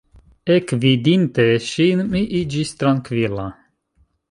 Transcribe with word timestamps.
Ekvidinte 0.53 1.45
ŝin, 1.67 2.03
mi 2.15 2.23
iĝis 2.41 2.73
trankvila. 2.83 3.49